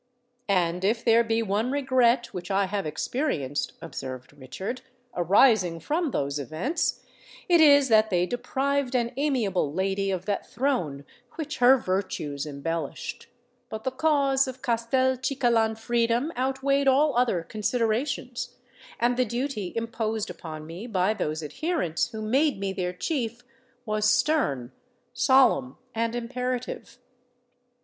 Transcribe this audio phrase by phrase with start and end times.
[0.49, 4.81] "And if there be one regret which I have experienced," observed Richard,
[5.15, 7.05] "arising from those events,
[7.47, 13.27] it is that they deprived an amiable lady of that throne which her virtues embellished.
[13.69, 18.55] But the cause of Castelcicalan freedom outweighed all other considerations;
[18.99, 23.43] and the duty imposed upon me by those adherents who made me their Chief,
[23.85, 24.71] was stern,
[25.13, 26.97] solemn, and imperative."